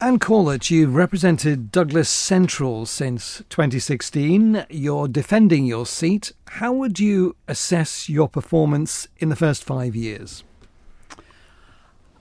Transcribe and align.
Anne 0.00 0.20
Corlett, 0.20 0.70
you've 0.70 0.94
represented 0.94 1.72
Douglas 1.72 2.08
Central 2.08 2.86
since 2.86 3.42
2016. 3.50 4.64
You're 4.70 5.08
defending 5.08 5.66
your 5.66 5.86
seat. 5.86 6.30
How 6.46 6.72
would 6.72 7.00
you 7.00 7.34
assess 7.48 8.08
your 8.08 8.28
performance 8.28 9.08
in 9.18 9.28
the 9.28 9.34
first 9.34 9.64
five 9.64 9.96
years? 9.96 10.44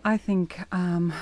I 0.04 0.18
think 0.18 0.62
um, 0.72 1.14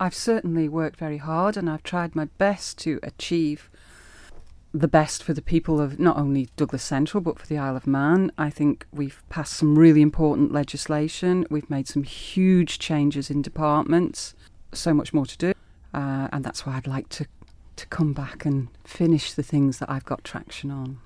I've 0.00 0.16
certainly 0.16 0.68
worked 0.68 0.98
very 0.98 1.18
hard 1.18 1.56
and 1.56 1.70
I've 1.70 1.84
tried 1.84 2.16
my 2.16 2.24
best 2.38 2.76
to 2.78 2.98
achieve 3.04 3.70
the 4.74 4.88
best 4.88 5.22
for 5.22 5.32
the 5.32 5.40
people 5.40 5.80
of 5.80 6.00
not 6.00 6.16
only 6.16 6.48
Douglas 6.56 6.82
Central 6.82 7.20
but 7.20 7.38
for 7.38 7.46
the 7.46 7.56
Isle 7.56 7.76
of 7.76 7.86
Man. 7.86 8.32
I 8.36 8.50
think 8.50 8.84
we've 8.92 9.22
passed 9.28 9.52
some 9.52 9.78
really 9.78 10.02
important 10.02 10.50
legislation. 10.50 11.46
We've 11.48 11.70
made 11.70 11.86
some 11.86 12.02
huge 12.02 12.80
changes 12.80 13.30
in 13.30 13.42
departments. 13.42 14.34
So 14.72 14.92
much 14.92 15.14
more 15.14 15.24
to 15.24 15.38
do. 15.38 15.52
Uh, 15.94 16.28
and 16.32 16.44
that's 16.44 16.66
why 16.66 16.76
I'd 16.76 16.86
like 16.86 17.08
to, 17.10 17.26
to 17.76 17.86
come 17.86 18.12
back 18.12 18.44
and 18.44 18.68
finish 18.84 19.32
the 19.32 19.42
things 19.42 19.78
that 19.78 19.90
I've 19.90 20.04
got 20.04 20.24
traction 20.24 20.70
on. 20.70 21.00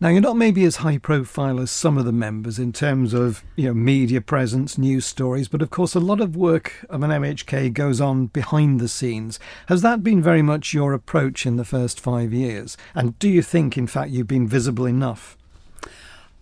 Now, 0.00 0.08
you're 0.08 0.20
not 0.20 0.36
maybe 0.36 0.64
as 0.64 0.76
high 0.76 0.98
profile 0.98 1.60
as 1.60 1.70
some 1.70 1.98
of 1.98 2.04
the 2.04 2.12
members 2.12 2.58
in 2.58 2.72
terms 2.72 3.12
of 3.12 3.42
you 3.56 3.66
know 3.66 3.74
media 3.74 4.20
presence, 4.20 4.78
news 4.78 5.06
stories, 5.06 5.48
but 5.48 5.62
of 5.62 5.70
course, 5.70 5.94
a 5.94 6.00
lot 6.00 6.20
of 6.20 6.36
work 6.36 6.84
of 6.88 7.02
an 7.02 7.10
MHK 7.10 7.72
goes 7.72 8.00
on 8.00 8.26
behind 8.26 8.80
the 8.80 8.88
scenes. 8.88 9.38
Has 9.66 9.82
that 9.82 10.02
been 10.02 10.22
very 10.22 10.42
much 10.42 10.72
your 10.72 10.92
approach 10.92 11.46
in 11.46 11.56
the 11.56 11.64
first 11.64 12.00
five 12.00 12.32
years? 12.32 12.76
And 12.94 13.18
do 13.18 13.28
you 13.28 13.42
think, 13.42 13.76
in 13.76 13.86
fact, 13.86 14.10
you've 14.10 14.28
been 14.28 14.46
visible 14.46 14.86
enough? 14.86 15.36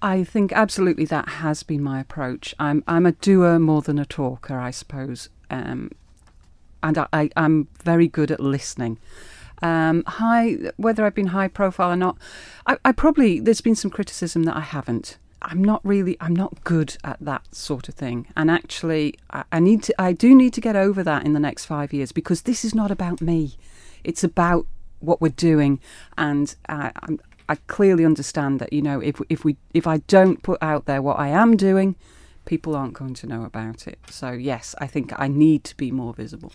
I 0.03 0.23
think 0.23 0.53
absolutely 0.53 1.07
that 1.07 1.29
has 1.29 1.63
been 1.63 1.83
my 1.83 2.01
approach. 2.01 2.55
I'm 2.59 2.85
I'm 2.87 3.07
a 3.07 3.13
doer 3.13 3.59
more 3.59 3.83
than 3.83 3.99
a 3.99 4.05
talker, 4.05 4.59
I 4.59 4.71
suppose. 4.71 5.31
Um, 5.51 5.91
and 6.85 6.99
I, 7.13 7.31
am 7.35 7.67
very 7.83 8.07
good 8.07 8.31
at 8.31 8.39
listening. 8.39 8.99
Um, 9.63 10.05
high, 10.07 10.59
whether 10.77 11.05
I've 11.05 11.15
been 11.15 11.29
high 11.29 11.49
profile 11.49 11.91
or 11.91 11.97
not, 11.97 12.19
I, 12.67 12.77
I 12.85 12.93
probably 12.93 13.41
there's 13.41 13.63
been 13.63 13.75
some 13.75 13.91
criticism 13.91 14.45
that 14.45 14.55
I 14.55 14.61
haven't. 14.61 15.17
I'm 15.41 15.65
not 15.65 15.81
really, 15.85 16.17
I'm 16.21 16.37
not 16.37 16.63
good 16.65 16.97
at 17.03 17.19
that 17.21 17.55
sort 17.55 17.89
of 17.89 17.95
thing. 17.95 18.27
And 18.37 18.51
actually, 18.51 19.15
I, 19.31 19.45
I 19.51 19.61
need 19.61 19.83
to, 19.85 19.95
I 20.01 20.13
do 20.13 20.35
need 20.35 20.53
to 20.55 20.61
get 20.61 20.77
over 20.77 21.03
that 21.03 21.25
in 21.25 21.33
the 21.33 21.41
next 21.41 21.65
five 21.65 21.93
years 21.93 22.13
because 22.13 22.43
this 22.43 22.65
is 22.65 22.75
not 22.75 22.91
about 22.91 23.21
me. 23.21 23.57
It's 24.05 24.23
about 24.23 24.67
what 25.01 25.21
we're 25.21 25.29
doing, 25.31 25.81
and 26.19 26.55
uh, 26.69 26.91
I 27.49 27.55
clearly 27.67 28.05
understand 28.05 28.61
that 28.61 28.73
you 28.73 28.83
know 28.83 29.01
if 29.01 29.21
if 29.31 29.45
we 29.45 29.57
if 29.73 29.87
I 29.87 29.99
don't 29.99 30.43
put 30.43 30.63
out 30.63 30.85
there 30.85 31.01
what 31.01 31.19
I 31.19 31.29
am 31.29 31.57
doing, 31.57 31.97
people 32.45 32.77
aren't 32.77 32.95
going 32.95 33.15
to 33.15 33.27
know 33.27 33.45
about 33.45 33.87
it. 33.87 33.99
So 34.11 34.33
yes, 34.33 34.75
I 34.79 34.87
think 34.87 35.13
I 35.19 35.29
need 35.29 35.65
to 35.65 35.77
be 35.77 35.91
more 35.91 36.13
visible. 36.13 36.53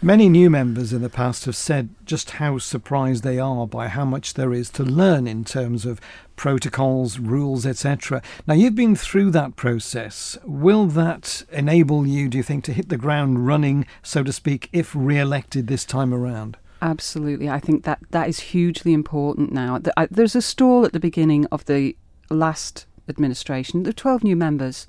Many 0.00 0.28
new 0.28 0.48
members 0.48 0.92
in 0.92 1.02
the 1.02 1.10
past 1.10 1.44
have 1.46 1.56
said 1.56 1.88
just 2.04 2.30
how 2.30 2.58
surprised 2.58 3.24
they 3.24 3.40
are 3.40 3.66
by 3.66 3.88
how 3.88 4.04
much 4.04 4.34
there 4.34 4.52
is 4.52 4.70
to 4.70 4.84
learn 4.84 5.26
in 5.26 5.44
terms 5.44 5.84
of 5.84 6.00
protocols, 6.36 7.18
rules, 7.18 7.66
etc. 7.66 8.22
Now, 8.46 8.54
you've 8.54 8.76
been 8.76 8.94
through 8.94 9.32
that 9.32 9.56
process. 9.56 10.38
Will 10.44 10.86
that 10.86 11.42
enable 11.50 12.06
you, 12.06 12.28
do 12.28 12.38
you 12.38 12.44
think, 12.44 12.62
to 12.64 12.72
hit 12.72 12.90
the 12.90 12.96
ground 12.96 13.44
running, 13.44 13.86
so 14.00 14.22
to 14.22 14.32
speak, 14.32 14.68
if 14.72 14.94
re 14.94 15.18
elected 15.18 15.66
this 15.66 15.84
time 15.84 16.14
around? 16.14 16.56
Absolutely. 16.80 17.50
I 17.50 17.58
think 17.58 17.82
that 17.82 17.98
that 18.10 18.28
is 18.28 18.38
hugely 18.38 18.92
important 18.92 19.50
now. 19.50 19.80
There's 20.12 20.36
a 20.36 20.42
stall 20.42 20.84
at 20.84 20.92
the 20.92 21.00
beginning 21.00 21.46
of 21.46 21.64
the 21.64 21.96
last 22.30 22.86
administration. 23.08 23.82
There 23.82 23.90
are 23.90 23.94
12 23.94 24.22
new 24.22 24.36
members. 24.36 24.86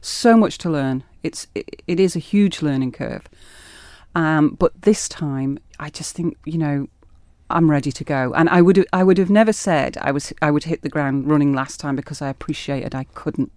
So 0.00 0.36
much 0.36 0.58
to 0.58 0.70
learn. 0.70 1.04
It's, 1.22 1.46
it, 1.54 1.80
it 1.86 2.00
is 2.00 2.16
a 2.16 2.20
huge 2.20 2.60
learning 2.60 2.90
curve. 2.90 3.22
Um, 4.18 4.56
but 4.58 4.82
this 4.82 5.08
time, 5.08 5.60
I 5.78 5.90
just 5.90 6.16
think 6.16 6.36
you 6.44 6.58
know 6.58 6.88
I'm 7.48 7.70
ready 7.70 7.92
to 7.92 8.02
go. 8.02 8.32
And 8.34 8.48
I 8.48 8.60
would 8.60 8.84
I 8.92 9.04
would 9.04 9.16
have 9.16 9.30
never 9.30 9.52
said 9.52 9.96
I 10.00 10.10
was 10.10 10.32
I 10.42 10.50
would 10.50 10.64
hit 10.64 10.82
the 10.82 10.88
ground 10.88 11.30
running 11.30 11.52
last 11.52 11.78
time 11.78 11.94
because 11.94 12.20
I 12.20 12.28
appreciated 12.28 12.96
I 12.96 13.04
couldn't. 13.14 13.52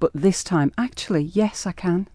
But 0.00 0.10
this 0.14 0.42
time, 0.42 0.72
actually, 0.78 1.24
yes, 1.24 1.66
I 1.66 1.72
can. 1.72 2.08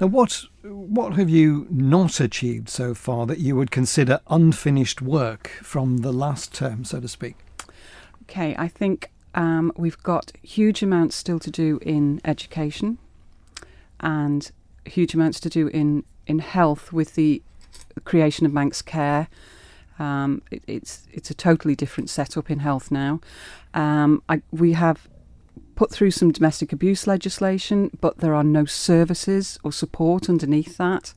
Now, 0.00 0.06
what 0.06 0.44
what 0.62 1.14
have 1.14 1.28
you 1.28 1.66
not 1.70 2.20
achieved 2.20 2.68
so 2.68 2.94
far 2.94 3.26
that 3.26 3.38
you 3.38 3.56
would 3.56 3.72
consider 3.72 4.20
unfinished 4.28 5.02
work 5.02 5.48
from 5.60 5.98
the 5.98 6.12
last 6.12 6.54
term, 6.54 6.84
so 6.84 7.00
to 7.00 7.08
speak? 7.08 7.34
Okay, 8.22 8.54
I 8.56 8.68
think 8.68 9.10
um, 9.34 9.72
we've 9.76 10.00
got 10.04 10.30
huge 10.40 10.84
amounts 10.84 11.16
still 11.16 11.40
to 11.40 11.50
do 11.50 11.80
in 11.82 12.20
education, 12.24 12.98
and 13.98 14.52
huge 14.84 15.14
amounts 15.14 15.40
to 15.40 15.48
do 15.48 15.66
in 15.66 16.04
in 16.26 16.38
health 16.38 16.92
with 16.92 17.14
the 17.14 17.42
creation 18.04 18.46
of 18.46 18.52
Manx 18.52 18.82
Care. 18.82 19.28
Um, 19.98 20.42
it, 20.50 20.62
it's 20.66 21.06
it's 21.12 21.30
a 21.30 21.34
totally 21.34 21.76
different 21.76 22.10
setup 22.10 22.50
in 22.50 22.60
health 22.60 22.90
now. 22.90 23.20
Um, 23.74 24.22
I, 24.28 24.42
we 24.50 24.72
have 24.72 25.08
put 25.74 25.90
through 25.90 26.10
some 26.12 26.32
domestic 26.32 26.72
abuse 26.72 27.06
legislation, 27.06 27.90
but 28.00 28.18
there 28.18 28.34
are 28.34 28.44
no 28.44 28.64
services 28.64 29.58
or 29.64 29.72
support 29.72 30.28
underneath 30.28 30.76
that. 30.78 31.14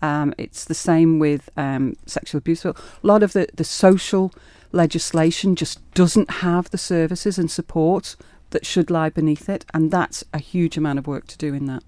Um, 0.00 0.32
it's 0.38 0.64
the 0.64 0.74
same 0.74 1.18
with 1.18 1.50
um, 1.56 1.96
sexual 2.06 2.38
abuse. 2.38 2.64
A 2.64 2.74
lot 3.02 3.22
of 3.22 3.32
the, 3.32 3.48
the 3.54 3.64
social 3.64 4.32
legislation 4.70 5.56
just 5.56 5.78
doesn't 5.94 6.30
have 6.30 6.70
the 6.70 6.78
services 6.78 7.38
and 7.38 7.50
support 7.50 8.14
that 8.50 8.64
should 8.64 8.90
lie 8.90 9.10
beneath 9.10 9.48
it, 9.48 9.64
and 9.74 9.90
that's 9.90 10.24
a 10.32 10.38
huge 10.38 10.76
amount 10.76 10.98
of 10.98 11.06
work 11.06 11.26
to 11.26 11.38
do 11.38 11.52
in 11.52 11.66
that. 11.66 11.82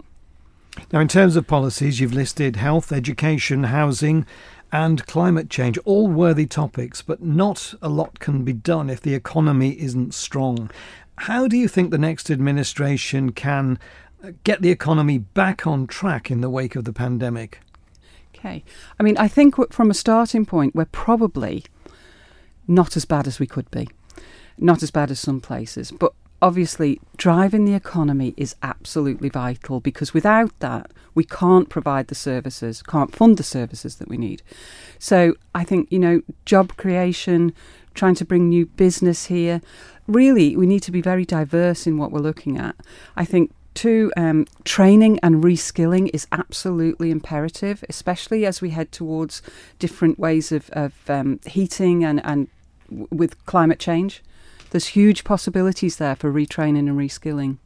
Now, 0.91 0.99
in 0.99 1.07
terms 1.07 1.35
of 1.35 1.47
policies, 1.47 1.99
you've 1.99 2.13
listed 2.13 2.55
health, 2.55 2.91
education, 2.91 3.65
housing, 3.65 4.25
and 4.71 5.05
climate 5.05 5.49
change, 5.49 5.77
all 5.79 6.07
worthy 6.07 6.45
topics, 6.45 7.01
but 7.01 7.21
not 7.21 7.73
a 7.81 7.89
lot 7.89 8.19
can 8.19 8.43
be 8.43 8.53
done 8.53 8.89
if 8.89 9.01
the 9.01 9.13
economy 9.13 9.79
isn't 9.79 10.13
strong. 10.13 10.71
How 11.17 11.47
do 11.47 11.57
you 11.57 11.67
think 11.67 11.91
the 11.91 11.97
next 11.97 12.29
administration 12.31 13.31
can 13.33 13.79
uh, 14.23 14.31
get 14.43 14.61
the 14.61 14.71
economy 14.71 15.17
back 15.17 15.67
on 15.67 15.87
track 15.87 16.31
in 16.31 16.41
the 16.41 16.49
wake 16.49 16.75
of 16.75 16.85
the 16.85 16.93
pandemic? 16.93 17.59
Okay. 18.33 18.63
I 18.99 19.03
mean, 19.03 19.17
I 19.17 19.27
think 19.27 19.55
from 19.73 19.91
a 19.91 19.93
starting 19.93 20.45
point, 20.45 20.73
we're 20.73 20.85
probably 20.85 21.65
not 22.67 22.95
as 22.95 23.05
bad 23.05 23.27
as 23.27 23.39
we 23.39 23.45
could 23.45 23.69
be, 23.71 23.87
not 24.57 24.81
as 24.81 24.89
bad 24.89 25.11
as 25.11 25.19
some 25.19 25.41
places, 25.41 25.91
but 25.91 26.13
obviously 26.41 26.99
driving 27.17 27.65
the 27.65 27.73
economy 27.73 28.33
is 28.37 28.55
absolutely 28.63 29.29
vital 29.29 29.79
because 29.79 30.13
without 30.13 30.57
that 30.59 30.91
we 31.13 31.23
can't 31.23 31.69
provide 31.69 32.07
the 32.07 32.15
services 32.15 32.81
can't 32.81 33.15
fund 33.15 33.37
the 33.37 33.43
services 33.43 33.97
that 33.97 34.07
we 34.07 34.17
need. 34.17 34.41
So 34.99 35.35
i 35.53 35.63
think 35.63 35.91
you 35.91 35.99
know 35.99 36.21
job 36.45 36.75
creation 36.77 37.53
trying 37.93 38.15
to 38.15 38.25
bring 38.25 38.47
new 38.47 38.65
business 38.65 39.25
here 39.25 39.61
really 40.07 40.55
we 40.55 40.65
need 40.65 40.83
to 40.83 40.91
be 40.91 41.01
very 41.01 41.25
diverse 41.25 41.85
in 41.85 41.97
what 41.97 42.11
we're 42.11 42.19
looking 42.19 42.57
at. 42.57 42.75
I 43.15 43.25
think 43.25 43.51
Two, 43.73 44.11
um, 44.17 44.47
training 44.65 45.17
and 45.23 45.41
reskilling 45.41 46.09
is 46.13 46.27
absolutely 46.33 47.09
imperative, 47.09 47.85
especially 47.87 48.45
as 48.45 48.59
we 48.61 48.71
head 48.71 48.91
towards 48.91 49.41
different 49.79 50.19
ways 50.19 50.51
of, 50.51 50.69
of 50.71 50.93
um, 51.09 51.39
heating 51.45 52.03
and, 52.03 52.23
and 52.25 52.49
w- 52.89 53.07
with 53.09 53.45
climate 53.45 53.79
change 53.79 54.21
there's 54.71 54.87
huge 54.87 55.23
possibilities 55.23 55.97
there 55.97 56.15
for 56.15 56.31
retraining 56.31 56.89
and 56.89 56.97
reskilling. 56.97 57.57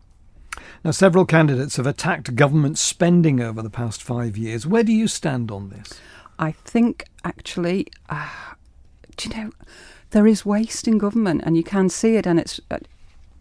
Now, 0.84 0.92
several 0.92 1.26
candidates 1.26 1.78
have 1.78 1.88
attacked 1.88 2.36
government 2.36 2.78
spending 2.78 3.42
over 3.42 3.62
the 3.62 3.70
past 3.70 4.04
five 4.04 4.38
years. 4.38 4.68
Where 4.68 4.84
do 4.84 4.92
you 4.92 5.08
stand 5.08 5.52
on 5.52 5.70
this? 5.70 6.00
I 6.38 6.52
think 6.52 7.06
actually, 7.24 7.88
uh, 8.10 8.30
do 9.18 9.30
you 9.30 9.36
know, 9.36 9.52
there 10.12 10.28
is 10.28 10.46
waste 10.46 10.88
in 10.88 10.98
government, 10.98 11.42
and 11.46 11.58
you 11.58 11.64
can 11.64 11.90
see 11.90 12.16
it, 12.16 12.26
and 12.26 12.40
it's 12.40 12.60
uh, 12.70 12.80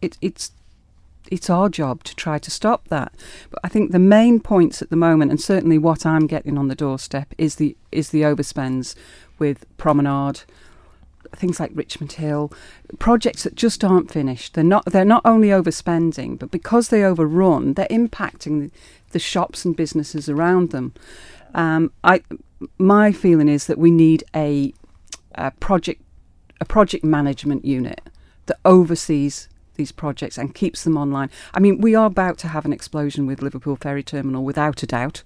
it, 0.01 0.19
it's 0.21 0.53
it's 1.31 1.49
our 1.49 1.69
job 1.69 2.05
to 2.05 2.15
try 2.15 2.39
to 2.39 2.51
stop 2.51 2.89
that. 2.89 3.15
But 3.51 3.61
I 3.65 3.69
think 3.69 3.91
the 3.91 3.99
main 3.99 4.41
points 4.41 4.83
at 4.83 4.91
the 4.91 4.97
moment, 4.97 5.31
and 5.31 5.41
certainly 5.41 5.79
what 5.79 6.05
I'm 6.05 6.27
getting 6.27 6.59
on 6.59 6.69
the 6.69 6.75
doorstep, 6.75 7.35
is 7.39 7.57
the 7.57 7.77
is 7.93 8.11
the 8.11 8.23
overspends 8.23 8.94
with 9.38 9.65
Promenade, 9.77 10.43
things 11.39 11.61
like 11.61 11.73
Richmond 11.75 12.13
Hill, 12.13 12.53
projects 12.99 13.45
that 13.45 13.55
just 13.55 13.85
aren't 13.85 14.11
finished. 14.11 14.55
They're 14.55 14.65
not 14.65 14.87
they're 14.87 15.05
not 15.05 15.23
only 15.25 15.49
overspending, 15.49 16.39
but 16.39 16.51
because 16.51 16.89
they 16.89 17.05
overrun, 17.05 17.75
they're 17.75 17.87
impacting 17.87 18.71
the, 19.11 19.19
shops 19.19 19.65
and 19.65 19.77
businesses 19.77 20.29
around 20.29 20.71
them. 20.71 20.93
Um, 21.55 21.93
I 22.03 22.23
my 22.79 23.13
feeling 23.13 23.49
is 23.49 23.67
that 23.67 23.79
we 23.79 23.91
need 23.91 24.25
a, 24.35 24.73
a 25.37 25.53
project 25.53 26.03
a 26.61 26.65
project 26.65 27.05
management 27.05 27.65
unit 27.65 28.01
that 28.47 28.59
oversees 28.65 29.49
these 29.77 29.93
projects 29.93 30.39
and 30.39 30.55
keeps 30.55 30.85
them 30.85 30.97
online. 30.97 31.31
I 31.53 31.61
mean, 31.61 31.81
we 31.81 31.95
are 31.95 32.07
about 32.07 32.39
to 32.39 32.49
have 32.49 32.65
an 32.65 32.73
explosion 32.73 33.27
with 33.27 33.43
Liverpool 33.43 33.77
Ferry 33.77 34.03
Terminal, 34.03 34.45
without 34.45 34.83
a 34.83 34.87
doubt. 34.87 35.23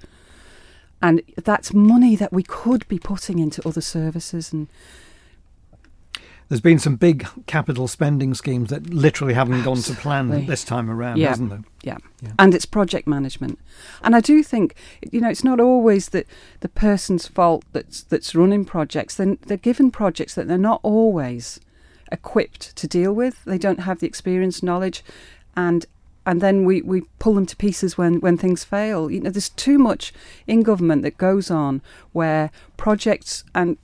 And 1.00 1.22
that's 1.36 1.72
money 1.72 2.16
that 2.16 2.32
we 2.32 2.42
could 2.42 2.86
be 2.88 2.98
putting 2.98 3.38
into 3.38 3.66
other 3.66 3.80
services 3.80 4.52
and 4.52 4.68
There's 6.48 6.62
been 6.62 6.78
some 6.78 6.96
big 6.96 7.26
capital 7.46 7.88
spending 7.88 8.32
schemes 8.32 8.70
that 8.70 8.88
literally 8.88 9.34
haven't 9.34 9.64
gone 9.64 9.82
to 9.82 9.92
plan 9.94 10.46
this 10.46 10.64
time 10.64 10.90
around, 10.90 11.18
Yeah. 11.18 11.28
hasn't 11.28 11.50
there? 11.50 11.62
Yeah. 11.82 11.98
Yeah. 12.22 12.32
And 12.38 12.54
it's 12.54 12.64
project 12.64 13.06
management. 13.06 13.58
And 14.02 14.16
I 14.16 14.20
do 14.20 14.42
think, 14.42 14.74
you 15.12 15.20
know, 15.20 15.28
it's 15.28 15.44
not 15.44 15.60
always 15.60 16.08
that 16.10 16.26
the 16.60 16.68
person's 16.70 17.26
fault 17.26 17.64
that's 17.72 18.02
that's 18.02 18.34
running 18.34 18.64
projects. 18.64 19.14
They're, 19.16 19.36
they're 19.46 19.56
given 19.58 19.90
projects 19.90 20.34
that 20.36 20.48
they're 20.48 20.56
not 20.56 20.80
always 20.82 21.60
equipped 22.10 22.74
to 22.76 22.86
deal 22.88 23.12
with. 23.12 23.44
They 23.44 23.58
don't 23.58 23.80
have 23.80 23.98
the 24.00 24.06
experience, 24.06 24.62
knowledge, 24.62 25.04
and 25.54 25.84
and 26.24 26.40
then 26.42 26.64
we, 26.66 26.82
we 26.82 27.02
pull 27.18 27.32
them 27.32 27.46
to 27.46 27.56
pieces 27.56 27.96
when, 27.96 28.20
when 28.20 28.36
things 28.36 28.62
fail. 28.62 29.10
You 29.10 29.20
know, 29.20 29.30
there's 29.30 29.48
too 29.48 29.78
much 29.78 30.12
in 30.46 30.62
government 30.62 31.00
that 31.02 31.16
goes 31.16 31.50
on 31.50 31.80
where 32.12 32.50
projects 32.76 33.44
and 33.54 33.78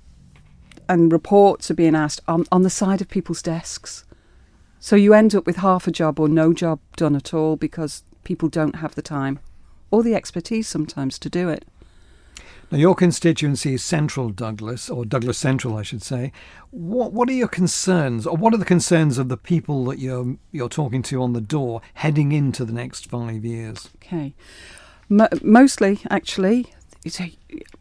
and 0.89 1.13
reports 1.13 1.71
are 1.71 1.75
being 1.75 1.95
asked 1.95 2.21
on, 2.29 2.45
on 2.53 2.63
the 2.63 2.71
side 2.71 3.01
of 3.01 3.09
people's 3.09 3.43
desks. 3.43 4.05
So 4.81 4.97
you 4.97 5.15
end 5.15 5.35
up 5.35 5.47
with 5.47 5.57
half 5.57 5.87
a 5.87 5.91
job 5.91 6.21
or 6.21 6.29
no 6.29 6.53
job 6.53 6.79
done 6.97 7.17
at 7.17 7.33
all 7.33 7.57
because 7.57 8.03
people 8.23 8.49
don't 8.49 8.77
have 8.77 8.95
the 8.95 9.03
time 9.03 9.39
or 9.91 10.03
the 10.03 10.15
expertise 10.15 10.69
sometimes 10.69 11.19
to 11.21 11.31
do 11.31 11.49
it. 11.49 11.65
Now, 12.71 12.79
your 12.79 12.95
constituency 12.95 13.75
is 13.75 13.85
Central 13.85 14.31
Douglas, 14.31 14.91
or 14.91 15.05
Douglas 15.05 15.39
Central, 15.39 15.77
I 15.77 15.83
should 15.83 16.03
say. 16.03 16.33
What 16.71 17.13
What 17.13 17.29
are 17.29 17.33
your 17.33 17.49
concerns, 17.49 18.27
or 18.27 18.37
what 18.37 18.53
are 18.53 18.57
the 18.57 18.65
concerns 18.65 19.19
of 19.19 19.29
the 19.29 19.37
people 19.37 19.85
that 19.85 19.99
you're 19.99 20.37
you're 20.51 20.69
talking 20.69 21.03
to 21.05 21.23
on 21.23 21.35
the 21.35 21.41
door 21.41 21.83
heading 21.95 22.33
into 22.33 22.65
the 22.65 22.73
next 22.73 23.09
five 23.09 23.45
years? 23.45 23.91
Okay. 23.97 24.35
Mo- 25.09 25.29
mostly, 25.43 26.01
actually, 26.11 26.75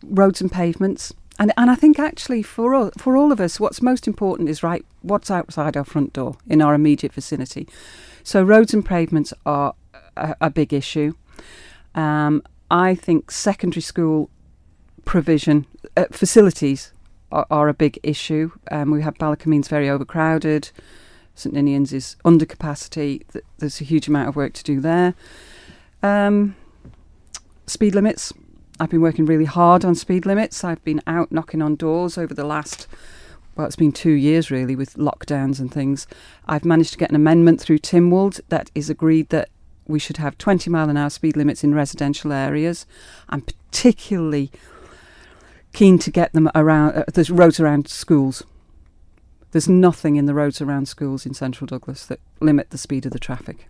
roads 0.03 0.41
and 0.41 0.51
pavements. 0.51 1.13
And, 1.43 1.51
and 1.57 1.69
I 1.69 1.75
think 1.75 1.99
actually 1.99 2.41
for 2.41 2.73
all, 2.73 2.91
for 2.97 3.17
all 3.17 3.33
of 3.33 3.41
us, 3.41 3.59
what's 3.59 3.81
most 3.81 4.07
important 4.07 4.47
is 4.47 4.63
right 4.63 4.85
what's 5.01 5.29
outside 5.29 5.75
our 5.75 5.83
front 5.83 6.13
door 6.13 6.37
in 6.47 6.61
our 6.61 6.73
immediate 6.73 7.11
vicinity. 7.11 7.67
So 8.23 8.41
roads 8.41 8.73
and 8.73 8.85
pavements 8.85 9.33
are 9.45 9.75
a, 10.15 10.37
a 10.39 10.49
big 10.49 10.71
issue. 10.71 11.15
Um, 11.95 12.43
I 12.71 12.95
think 12.95 13.29
secondary 13.29 13.81
school 13.81 14.29
provision 15.03 15.65
uh, 15.97 16.05
facilities 16.11 16.93
are, 17.29 17.45
are 17.51 17.67
a 17.67 17.73
big 17.73 17.99
issue. 18.03 18.51
Um, 18.71 18.89
we 18.91 19.01
have 19.01 19.15
Ballakermeen's 19.15 19.67
very 19.67 19.89
overcrowded. 19.89 20.71
St 21.35 21.53
Ninian's 21.53 21.91
is 21.91 22.15
under 22.23 22.45
capacity. 22.45 23.25
There's 23.57 23.81
a 23.81 23.83
huge 23.83 24.07
amount 24.07 24.29
of 24.29 24.37
work 24.37 24.53
to 24.53 24.63
do 24.63 24.79
there. 24.79 25.13
Um, 26.01 26.55
speed 27.67 27.95
limits. 27.95 28.31
I've 28.79 28.89
been 28.89 29.01
working 29.01 29.25
really 29.25 29.45
hard 29.45 29.85
on 29.85 29.95
speed 29.95 30.25
limits. 30.25 30.63
I've 30.63 30.83
been 30.83 31.01
out 31.05 31.31
knocking 31.31 31.61
on 31.61 31.75
doors 31.75 32.17
over 32.17 32.33
the 32.33 32.43
last, 32.43 32.87
well, 33.55 33.67
it's 33.67 33.75
been 33.75 33.91
two 33.91 34.11
years 34.11 34.49
really 34.49 34.75
with 34.75 34.95
lockdowns 34.95 35.59
and 35.59 35.71
things. 35.71 36.07
I've 36.47 36.65
managed 36.65 36.93
to 36.93 36.97
get 36.97 37.09
an 37.09 37.15
amendment 37.15 37.61
through 37.61 37.79
Tynwald 37.79 38.41
that 38.49 38.71
is 38.73 38.89
agreed 38.89 39.29
that 39.29 39.49
we 39.85 39.99
should 39.99 40.17
have 40.17 40.37
20 40.37 40.69
mile 40.69 40.89
an 40.89 40.97
hour 40.97 41.09
speed 41.09 41.37
limits 41.37 41.63
in 41.63 41.75
residential 41.75 42.31
areas. 42.31 42.85
I'm 43.29 43.41
particularly 43.41 44.51
keen 45.73 45.99
to 45.99 46.11
get 46.11 46.33
them 46.33 46.49
around 46.55 46.95
uh, 46.95 47.03
the 47.13 47.29
roads 47.31 47.59
around 47.59 47.87
schools. 47.87 48.43
There's 49.51 49.69
nothing 49.69 50.15
in 50.15 50.25
the 50.25 50.33
roads 50.33 50.61
around 50.61 50.87
schools 50.87 51.25
in 51.25 51.33
central 51.35 51.67
Douglas 51.67 52.05
that 52.07 52.19
limit 52.39 52.71
the 52.71 52.77
speed 52.77 53.05
of 53.05 53.11
the 53.11 53.19
traffic. 53.19 53.69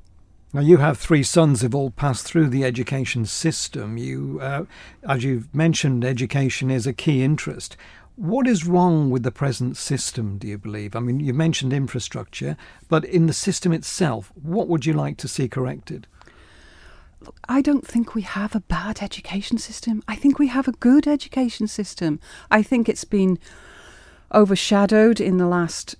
Now, 0.55 0.61
you 0.61 0.77
have 0.77 0.99
three 0.99 1.23
sons 1.23 1.61
who've 1.61 1.73
all 1.73 1.89
passed 1.89 2.27
through 2.27 2.49
the 2.49 2.63
education 2.63 3.25
system. 3.25 3.97
You, 3.97 4.37
uh, 4.39 4.65
as 5.01 5.23
you've 5.23 5.53
mentioned, 5.53 6.05
education 6.05 6.69
is 6.69 6.85
a 6.85 6.93
key 6.93 7.23
interest. 7.23 7.75
What 8.17 8.45
is 8.45 8.63
wrong 8.63 9.09
with 9.09 9.23
the 9.23 9.31
present 9.31 9.77
system, 9.77 10.37
do 10.37 10.47
you 10.47 10.59
believe? 10.59 10.95
I 10.95 10.99
mean, 10.99 11.19
you 11.19 11.33
mentioned 11.33 11.73
infrastructure, 11.73 12.55
but 12.87 13.03
in 13.03 13.25
the 13.25 13.33
system 13.33 13.73
itself, 13.73 14.31
what 14.35 14.67
would 14.67 14.85
you 14.85 14.93
like 14.93 15.17
to 15.17 15.27
see 15.27 15.47
corrected? 15.47 16.05
I 17.49 17.63
don't 17.63 17.87
think 17.87 18.13
we 18.13 18.21
have 18.21 18.53
a 18.53 18.59
bad 18.59 19.01
education 19.01 19.57
system. 19.57 20.03
I 20.07 20.15
think 20.15 20.37
we 20.37 20.49
have 20.49 20.67
a 20.67 20.73
good 20.73 21.07
education 21.07 21.67
system. 21.67 22.19
I 22.51 22.61
think 22.61 22.87
it's 22.87 23.05
been 23.05 23.39
overshadowed 24.31 25.19
in 25.19 25.37
the 25.37 25.47
last 25.47 25.95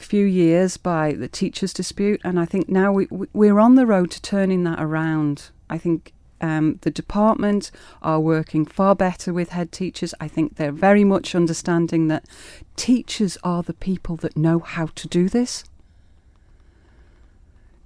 few 0.00 0.24
years 0.26 0.76
by 0.76 1.12
the 1.12 1.28
teachers' 1.28 1.72
dispute, 1.72 2.20
and 2.24 2.38
I 2.38 2.44
think 2.44 2.68
now 2.68 2.92
we, 2.92 3.06
we- 3.10 3.28
we're 3.32 3.58
on 3.58 3.74
the 3.76 3.86
road 3.86 4.10
to 4.12 4.22
turning 4.22 4.64
that 4.64 4.80
around. 4.80 5.50
I 5.70 5.78
think 5.78 6.12
um, 6.40 6.78
the 6.82 6.90
department 6.90 7.70
are 8.02 8.20
working 8.20 8.66
far 8.66 8.94
better 8.94 9.32
with 9.32 9.50
head 9.50 9.72
teachers. 9.72 10.12
I 10.20 10.28
think 10.28 10.56
they're 10.56 10.70
very 10.72 11.02
much 11.04 11.34
understanding 11.34 12.08
that 12.08 12.26
teachers 12.76 13.38
are 13.42 13.62
the 13.62 13.72
people 13.74 14.16
that 14.16 14.36
know 14.36 14.58
how 14.58 14.86
to 14.94 15.08
do 15.08 15.28
this. 15.28 15.64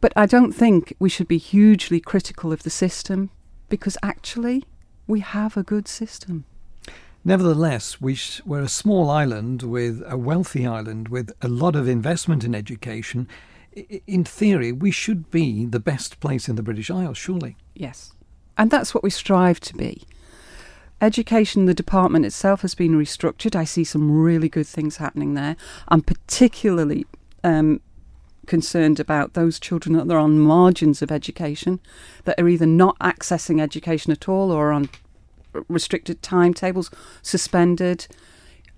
But 0.00 0.12
I 0.16 0.26
don't 0.26 0.52
think 0.52 0.94
we 0.98 1.08
should 1.08 1.28
be 1.28 1.38
hugely 1.38 2.00
critical 2.00 2.52
of 2.52 2.62
the 2.62 2.70
system 2.70 3.30
because 3.68 3.96
actually 4.02 4.64
we 5.06 5.20
have 5.20 5.56
a 5.56 5.62
good 5.62 5.86
system. 5.86 6.44
Nevertheless, 7.24 8.00
we 8.00 8.18
we're 8.46 8.62
a 8.62 8.68
small 8.68 9.10
island 9.10 9.62
with 9.62 10.02
a 10.06 10.16
wealthy 10.16 10.66
island 10.66 11.08
with 11.08 11.32
a 11.42 11.48
lot 11.48 11.76
of 11.76 11.86
investment 11.86 12.44
in 12.44 12.54
education. 12.54 13.28
In 14.06 14.24
theory, 14.24 14.72
we 14.72 14.90
should 14.90 15.30
be 15.30 15.66
the 15.66 15.80
best 15.80 16.18
place 16.20 16.48
in 16.48 16.56
the 16.56 16.62
British 16.62 16.90
Isles, 16.90 17.18
surely. 17.18 17.56
Yes. 17.74 18.14
And 18.56 18.70
that's 18.70 18.94
what 18.94 19.04
we 19.04 19.10
strive 19.10 19.60
to 19.60 19.74
be. 19.74 20.02
Education, 21.02 21.66
the 21.66 21.74
department 21.74 22.26
itself 22.26 22.62
has 22.62 22.74
been 22.74 22.92
restructured. 22.92 23.54
I 23.54 23.64
see 23.64 23.84
some 23.84 24.10
really 24.10 24.48
good 24.48 24.66
things 24.66 24.96
happening 24.96 25.34
there. 25.34 25.56
I'm 25.88 26.02
particularly 26.02 27.06
um, 27.44 27.80
concerned 28.46 28.98
about 28.98 29.34
those 29.34 29.60
children 29.60 29.94
that 29.96 30.12
are 30.12 30.18
on 30.18 30.40
margins 30.40 31.00
of 31.00 31.12
education, 31.12 31.80
that 32.24 32.40
are 32.40 32.48
either 32.48 32.66
not 32.66 32.98
accessing 32.98 33.60
education 33.60 34.10
at 34.10 34.28
all 34.28 34.50
or 34.50 34.72
on 34.72 34.90
restricted 35.68 36.22
timetables, 36.22 36.90
suspended. 37.22 38.06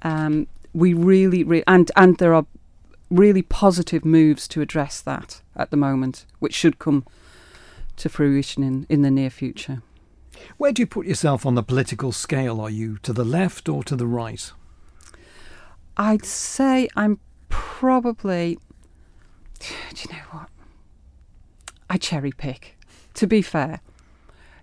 Um, 0.02 0.46
we 0.72 0.94
really, 0.94 1.44
re- 1.44 1.64
and 1.66 1.90
and 1.96 2.18
there 2.18 2.34
are 2.34 2.46
really 3.10 3.42
positive 3.42 4.04
moves 4.04 4.48
to 4.48 4.62
address 4.62 5.00
that 5.00 5.42
at 5.54 5.70
the 5.70 5.76
moment, 5.76 6.24
which 6.38 6.54
should 6.54 6.78
come 6.78 7.04
to 7.96 8.08
fruition 8.08 8.62
in, 8.62 8.86
in 8.88 9.02
the 9.02 9.10
near 9.10 9.30
future. 9.30 9.82
Where 10.56 10.72
do 10.72 10.82
you 10.82 10.86
put 10.86 11.06
yourself 11.06 11.44
on 11.44 11.54
the 11.54 11.62
political 11.62 12.10
scale? 12.10 12.60
Are 12.60 12.70
you 12.70 12.98
to 12.98 13.12
the 13.12 13.24
left 13.24 13.68
or 13.68 13.84
to 13.84 13.94
the 13.94 14.06
right? 14.06 14.50
I'd 15.96 16.24
say 16.24 16.88
I'm 16.96 17.20
probably. 17.48 18.58
Do 19.60 19.68
you 19.96 20.16
know 20.16 20.24
what? 20.30 20.48
I 21.90 21.98
cherry 21.98 22.32
pick. 22.32 22.76
To 23.14 23.26
be 23.26 23.42
fair, 23.42 23.80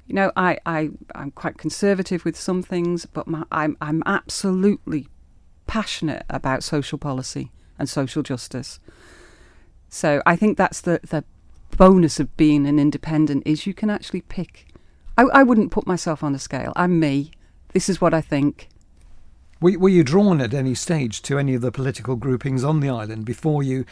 you 0.09 0.15
know, 0.15 0.31
I 0.35 0.57
I 0.65 0.89
I'm 1.13 1.29
quite 1.31 1.59
conservative 1.59 2.25
with 2.25 2.35
some 2.35 2.63
things, 2.63 3.05
but 3.05 3.27
my, 3.27 3.43
I'm 3.51 3.77
I'm 3.79 4.01
absolutely 4.07 5.07
passionate 5.67 6.25
about 6.31 6.63
social 6.63 6.97
policy 6.97 7.51
and 7.77 7.87
social 7.87 8.23
justice. 8.23 8.79
So 9.87 10.23
I 10.25 10.35
think 10.35 10.57
that's 10.57 10.81
the 10.81 10.99
the 11.03 11.23
bonus 11.77 12.19
of 12.19 12.35
being 12.35 12.65
an 12.65 12.79
independent 12.79 13.43
is 13.45 13.67
you 13.67 13.75
can 13.75 13.91
actually 13.91 14.21
pick. 14.21 14.73
I, 15.15 15.25
I 15.31 15.43
wouldn't 15.43 15.71
put 15.71 15.85
myself 15.85 16.23
on 16.23 16.33
a 16.33 16.39
scale. 16.39 16.73
I'm 16.75 16.99
me. 16.99 17.29
This 17.73 17.87
is 17.87 18.01
what 18.01 18.15
I 18.15 18.21
think. 18.21 18.67
Were, 19.61 19.77
were 19.77 19.89
you 19.89 20.03
drawn 20.03 20.41
at 20.41 20.55
any 20.55 20.73
stage 20.73 21.21
to 21.23 21.37
any 21.37 21.53
of 21.53 21.61
the 21.61 21.71
political 21.71 22.15
groupings 22.15 22.63
on 22.63 22.79
the 22.79 22.89
island 22.89 23.25
before 23.25 23.61
you 23.61 23.85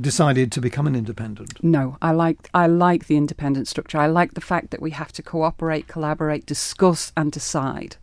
decided 0.00 0.50
to 0.52 0.60
become 0.60 0.86
an 0.86 0.94
independent? 0.94 1.62
No, 1.62 1.96
I 2.02 2.12
like 2.12 2.48
I 2.52 2.66
like 2.66 3.06
the 3.06 3.16
independent 3.16 3.68
structure. 3.68 3.98
I 3.98 4.06
like 4.06 4.34
the 4.34 4.40
fact 4.40 4.70
that 4.70 4.82
we 4.82 4.90
have 4.90 5.12
to 5.12 5.22
cooperate, 5.22 5.86
collaborate, 5.86 6.46
discuss, 6.46 7.12
and 7.16 7.30
decide. 7.32 7.96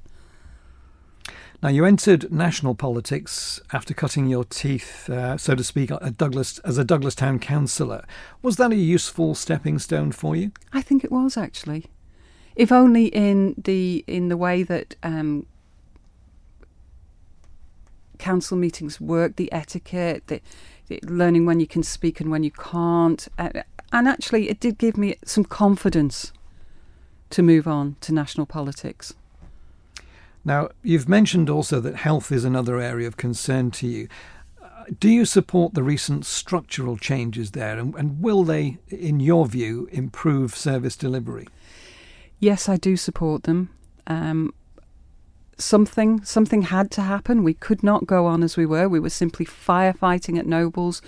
Now, 1.62 1.70
you 1.70 1.86
entered 1.86 2.30
national 2.30 2.76
politics 2.76 3.62
after 3.72 3.94
cutting 3.94 4.28
your 4.28 4.44
teeth, 4.44 5.10
uh, 5.10 5.38
so 5.38 5.56
to 5.56 5.64
speak, 5.64 5.92
at 5.92 6.18
Douglas 6.18 6.60
as 6.60 6.78
a 6.78 6.84
Douglas 6.84 7.16
Town 7.16 7.40
councillor. 7.40 8.04
Was 8.42 8.58
that 8.58 8.74
a 8.74 8.76
useful 8.76 9.34
stepping 9.34 9.80
stone 9.80 10.12
for 10.12 10.36
you? 10.36 10.52
I 10.74 10.82
think 10.82 11.06
it 11.06 11.12
was 11.12 11.38
actually, 11.38 11.86
if 12.58 12.70
only 12.74 13.06
in 13.06 13.56
the 13.58 14.04
in 14.08 14.28
the 14.28 14.36
way 14.36 14.64
that 14.64 14.98
um, 15.04 15.46
council 18.32 18.58
meetings 18.58 19.02
work, 19.02 19.36
the 19.36 19.52
etiquette, 19.52 20.22
the, 20.28 20.40
the 20.88 21.00
learning 21.04 21.46
when 21.46 21.60
you 21.60 21.68
can 21.68 21.84
speak 21.84 22.22
and 22.22 22.30
when 22.32 22.44
you 22.44 22.52
can't, 22.52 23.28
uh, 23.38 23.50
and 23.92 24.08
actually, 24.08 24.50
it 24.50 24.60
did 24.60 24.78
give 24.78 24.98
me 24.98 25.16
some 25.24 25.46
confidence 25.46 26.34
to 27.30 27.42
move 27.44 27.68
on 27.68 27.96
to 28.02 28.14
national 28.14 28.48
politics. 28.48 29.14
Now, 30.44 30.70
you've 30.82 31.08
mentioned 31.08 31.50
also 31.50 31.80
that 31.82 31.96
health 31.96 32.32
is 32.32 32.46
another 32.46 32.80
area 32.80 33.08
of 33.08 33.16
concern 33.16 33.72
to 33.72 33.88
you. 33.88 34.08
Uh, 34.62 34.86
Do 35.00 35.10
you 35.10 35.26
support 35.26 35.74
the 35.74 35.84
recent 35.84 36.26
structural 36.26 36.98
changes 36.98 37.52
there, 37.52 37.80
and, 37.80 37.96
and 37.96 38.22
will 38.22 38.44
they, 38.44 38.78
in 38.90 39.20
your 39.20 39.46
view, 39.48 39.88
improve 39.92 40.50
service 40.56 40.98
delivery? 40.98 41.48
Yes, 42.40 42.68
I 42.68 42.78
do 42.78 42.98
support 42.98 43.44
them. 43.44 43.70
Um, 44.08 44.54
something 45.58 46.24
something 46.24 46.64
had 46.64 46.92
to 46.92 47.02
happen. 47.02 47.44
We 47.44 47.54
could 47.54 47.84
not 47.84 48.06
go 48.06 48.26
on 48.26 48.44
as 48.44 48.58
we 48.58 48.66
were. 48.66 48.88
We 48.90 49.00
were 49.00 49.10
simply 49.10 49.46
firefighting 49.46 50.38
at 50.38 50.46
Nobles, 50.46 51.02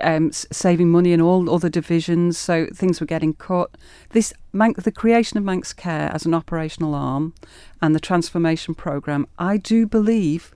um, 0.00 0.32
saving 0.32 0.90
money 0.90 1.12
in 1.12 1.20
all 1.20 1.50
other 1.50 1.68
divisions. 1.68 2.38
So 2.38 2.66
things 2.74 3.00
were 3.00 3.06
getting 3.06 3.34
cut. 3.34 3.70
This 4.10 4.32
Manx, 4.52 4.84
the 4.84 4.92
creation 4.92 5.38
of 5.38 5.44
Manx 5.44 5.72
Care 5.72 6.10
as 6.12 6.26
an 6.26 6.34
operational 6.34 6.94
arm, 6.94 7.34
and 7.80 7.94
the 7.94 8.00
transformation 8.00 8.74
program, 8.74 9.26
I 9.38 9.56
do 9.56 9.86
believe, 9.86 10.54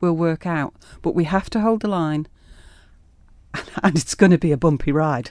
will 0.00 0.14
work 0.14 0.46
out. 0.46 0.74
But 1.02 1.14
we 1.14 1.24
have 1.24 1.50
to 1.50 1.60
hold 1.60 1.82
the 1.82 1.88
line, 1.88 2.26
and 3.82 3.96
it's 3.96 4.14
going 4.14 4.32
to 4.32 4.38
be 4.38 4.52
a 4.52 4.56
bumpy 4.56 4.92
ride. 4.92 5.30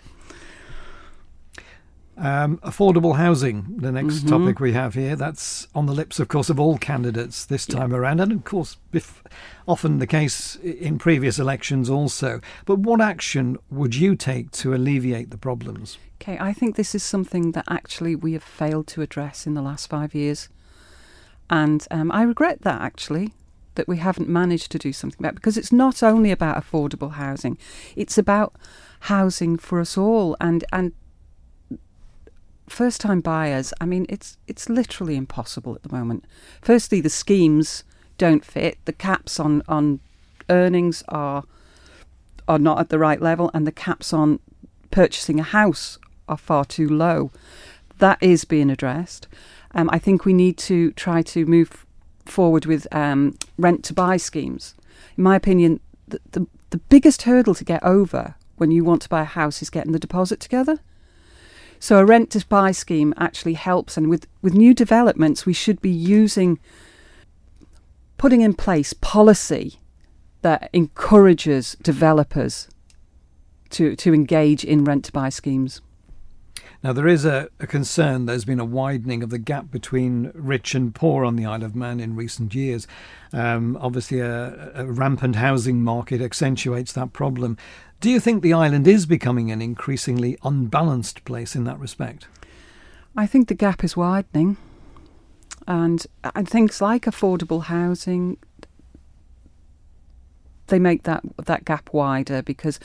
Um, 2.19 2.57
affordable 2.63 3.15
housing, 3.17 3.75
the 3.77 3.91
next 3.91 4.25
Mhm. 4.25 4.29
topic 4.29 4.59
we 4.59 4.73
have 4.73 4.95
here. 4.95 5.15
That's 5.15 5.67
on 5.75 5.85
the 5.85 5.93
lips, 5.93 6.19
of 6.19 6.27
course, 6.27 6.49
of 6.49 6.59
all 6.59 6.79
candidates 6.79 7.45
this 7.45 7.67
Yeah. 7.69 7.75
time 7.77 7.93
around, 7.93 8.19
and 8.19 8.31
of 8.31 8.43
course, 8.43 8.77
bef- 8.91 9.21
often 9.67 9.99
the 9.99 10.07
case 10.07 10.55
in 10.63 10.97
previous 10.97 11.37
elections 11.37 11.91
also. 11.91 12.41
But 12.65 12.79
what 12.79 13.01
action 13.01 13.57
would 13.69 13.93
you 13.95 14.15
take 14.15 14.49
to 14.53 14.73
alleviate 14.73 15.29
the 15.29 15.37
problems? 15.37 15.99
Okay, 16.19 16.39
I 16.39 16.53
think 16.53 16.75
this 16.75 16.95
is 16.95 17.03
something 17.03 17.51
that 17.51 17.65
actually 17.69 18.15
we 18.15 18.33
have 18.33 18.43
failed 18.43 18.87
to 18.87 19.03
address 19.03 19.45
in 19.45 19.53
the 19.53 19.61
last 19.61 19.87
five 19.87 20.15
years. 20.15 20.49
And 21.51 21.85
um, 21.91 22.11
I 22.11 22.23
regret 22.23 22.61
that 22.63 22.81
actually, 22.81 23.35
that 23.75 23.87
we 23.87 23.97
haven't 23.97 24.27
managed 24.27 24.71
to 24.71 24.79
do 24.79 24.91
something 24.91 25.19
about 25.19 25.33
it, 25.33 25.35
because 25.35 25.55
it's 25.55 25.71
not 25.71 26.01
only 26.01 26.31
about 26.31 26.57
affordable 26.57 27.11
housing, 27.13 27.59
it's 27.95 28.17
about 28.17 28.55
housing 29.01 29.55
for 29.57 29.79
us 29.79 29.95
all. 29.99 30.35
And, 30.41 30.65
and 30.73 30.93
first 32.69 33.01
time 33.01 33.21
buyers, 33.21 33.73
I 33.79 33.85
mean, 33.85 34.05
it's, 34.09 34.37
it's 34.47 34.69
literally 34.69 35.15
impossible 35.15 35.75
at 35.75 35.83
the 35.83 35.95
moment. 35.95 36.25
Firstly, 36.61 37.01
the 37.01 37.09
schemes 37.09 37.83
don't 38.17 38.43
fit, 38.43 38.77
the 38.85 38.93
caps 38.93 39.39
on, 39.39 39.63
on 39.67 39.99
earnings 40.49 41.03
are, 41.07 41.43
are 42.47 42.59
not 42.59 42.79
at 42.79 42.89
the 42.89 42.99
right 42.99 43.21
level, 43.21 43.51
and 43.53 43.65
the 43.65 43.71
caps 43.71 44.13
on 44.13 44.39
purchasing 44.91 45.39
a 45.39 45.43
house 45.43 45.97
are 46.27 46.37
far 46.37 46.65
too 46.65 46.87
low. 46.87 47.31
That 47.99 48.17
is 48.21 48.45
being 48.45 48.69
addressed. 48.69 49.27
Um, 49.73 49.89
I 49.91 49.99
think 49.99 50.25
we 50.25 50.33
need 50.33 50.57
to 50.59 50.91
try 50.93 51.21
to 51.23 51.45
move 51.45 51.85
forward 52.25 52.65
with 52.65 52.87
um, 52.93 53.37
rent 53.57 53.83
to 53.85 53.93
buy 53.93 54.17
schemes. 54.17 54.75
In 55.17 55.23
my 55.23 55.35
opinion, 55.35 55.79
the, 56.07 56.19
the, 56.31 56.47
the 56.69 56.77
biggest 56.77 57.23
hurdle 57.23 57.55
to 57.55 57.63
get 57.63 57.83
over 57.83 58.35
when 58.57 58.71
you 58.71 58.83
want 58.83 59.01
to 59.03 59.09
buy 59.09 59.21
a 59.21 59.25
house 59.25 59.61
is 59.61 59.69
getting 59.69 59.91
the 59.91 59.99
deposit 59.99 60.39
together. 60.39 60.79
So 61.79 61.99
a 61.99 62.05
rent 62.05 62.31
to 62.31 62.45
buy 62.47 62.71
scheme 62.71 63.13
actually 63.17 63.53
helps, 63.53 63.97
and 63.97 64.09
with, 64.09 64.27
with 64.41 64.53
new 64.53 64.73
developments, 64.73 65.45
we 65.45 65.53
should 65.53 65.81
be 65.81 65.89
using 65.89 66.59
putting 68.17 68.41
in 68.41 68.53
place 68.53 68.93
policy 68.93 69.79
that 70.41 70.69
encourages 70.73 71.75
developers 71.81 72.67
to, 73.69 73.95
to 73.95 74.13
engage 74.13 74.63
in 74.63 74.83
rent 74.83 75.05
to 75.05 75.11
buy 75.11 75.29
schemes. 75.29 75.81
Now, 76.83 76.93
there 76.93 77.07
is 77.07 77.25
a, 77.25 77.49
a 77.59 77.67
concern 77.67 78.25
there's 78.25 78.45
been 78.45 78.59
a 78.59 78.65
widening 78.65 79.23
of 79.23 79.29
the 79.29 79.39
gap 79.39 79.71
between 79.71 80.31
rich 80.33 80.75
and 80.75 80.93
poor 80.93 81.25
on 81.25 81.35
the 81.35 81.45
Isle 81.45 81.63
of 81.63 81.75
Man 81.75 81.99
in 81.99 82.15
recent 82.15 82.53
years. 82.53 82.87
Um, 83.33 83.77
obviously, 83.81 84.19
a, 84.19 84.71
a 84.75 84.85
rampant 84.85 85.35
housing 85.35 85.83
market 85.83 86.21
accentuates 86.21 86.93
that 86.93 87.13
problem. 87.13 87.57
Do 87.99 88.09
you 88.09 88.19
think 88.19 88.43
the 88.43 88.53
island 88.53 88.87
is 88.87 89.05
becoming 89.05 89.51
an 89.51 89.61
increasingly 89.61 90.37
unbalanced 90.43 91.25
place 91.25 91.55
in 91.55 91.63
that 91.63 91.79
respect? 91.79 92.27
I 93.15 93.25
think 93.25 93.47
the 93.47 93.55
gap 93.55 93.83
is 93.83 93.97
widening, 93.97 94.57
and 95.67 96.05
and 96.35 96.47
things 96.47 96.81
like 96.81 97.05
affordable 97.05 97.63
housing 97.63 98.37
they 100.67 100.79
make 100.79 101.03
that 101.03 101.23
that 101.45 101.65
gap 101.65 101.89
wider 101.91 102.41
because 102.41 102.79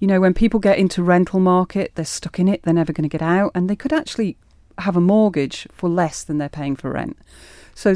you 0.00 0.06
know 0.06 0.20
when 0.20 0.34
people 0.34 0.60
get 0.60 0.78
into 0.78 1.02
rental 1.02 1.40
market 1.40 1.92
they're 1.94 2.04
stuck 2.04 2.38
in 2.38 2.48
it 2.48 2.62
they're 2.62 2.74
never 2.74 2.92
going 2.92 3.08
to 3.08 3.08
get 3.08 3.22
out 3.22 3.50
and 3.54 3.68
they 3.68 3.76
could 3.76 3.92
actually 3.92 4.36
have 4.78 4.96
a 4.96 5.00
mortgage 5.00 5.66
for 5.70 5.88
less 5.88 6.24
than 6.24 6.38
they're 6.38 6.48
paying 6.48 6.76
for 6.76 6.90
rent. 6.90 7.16
So 7.74 7.94